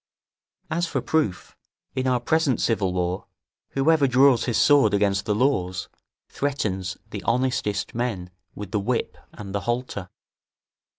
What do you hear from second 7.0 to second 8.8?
the honestest men with the